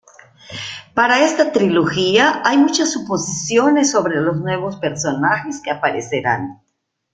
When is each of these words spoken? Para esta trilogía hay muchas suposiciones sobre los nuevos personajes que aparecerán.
Para 0.95 1.19
esta 1.23 1.51
trilogía 1.51 2.41
hay 2.43 2.57
muchas 2.57 2.91
suposiciones 2.91 3.91
sobre 3.91 4.19
los 4.19 4.37
nuevos 4.37 4.77
personajes 4.77 5.61
que 5.63 5.69
aparecerán. 5.69 6.59